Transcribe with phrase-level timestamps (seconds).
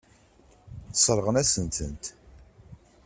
[0.93, 2.03] Sseṛɣen-asen-tent.